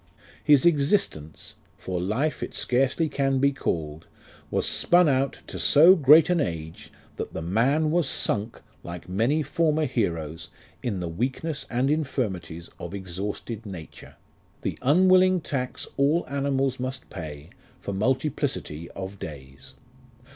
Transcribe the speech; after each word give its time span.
His 0.43 0.65
existence 0.65 1.57
(For 1.77 2.01
life 2.01 2.41
it 2.41 2.55
scarcely 2.55 3.07
can 3.07 3.37
be 3.37 3.51
called) 3.51 4.07
Was 4.49 4.65
spun 4.65 5.07
out 5.07 5.43
to 5.45 5.59
so 5.59 5.93
great 5.95 6.27
an 6.31 6.39
age, 6.41 6.91
that 7.17 7.33
The 7.33 7.41
man 7.43 7.91
Was 7.91 8.09
sunk, 8.09 8.63
like 8.83 9.07
many 9.07 9.43
former 9.43 9.85
heroes, 9.85 10.49
in 10.81 11.01
The 11.01 11.07
weakness 11.07 11.67
and 11.69 11.91
infirmities 11.91 12.67
of 12.79 12.95
exhausted 12.95 13.63
nature; 13.67 14.15
LIFE 14.15 14.15
OF 14.15 14.65
RICHARD 14.65 14.73
NASH. 14.73 14.87
109 14.87 14.95
The 15.03 15.05
unwilling 15.05 15.41
tax 15.41 15.87
all 15.97 16.25
animals 16.27 16.79
must 16.79 17.11
pay 17.11 17.51
For 17.79 17.93
multiplicity 17.93 18.89
of 18.95 19.19
days. 19.19 19.75